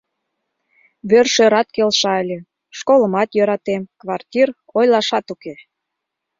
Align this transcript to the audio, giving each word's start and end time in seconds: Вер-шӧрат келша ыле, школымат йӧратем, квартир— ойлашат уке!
Вер-шӧрат 1.09 1.67
келша 1.75 2.13
ыле, 2.23 2.39
школымат 2.77 3.29
йӧратем, 3.37 3.81
квартир— 4.01 4.47
ойлашат 4.77 5.25
уке! 5.33 5.53